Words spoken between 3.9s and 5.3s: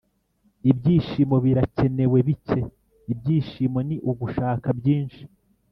ugushaka byinshi